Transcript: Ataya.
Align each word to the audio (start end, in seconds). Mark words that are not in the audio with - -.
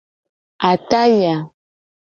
Ataya. 0.69 1.35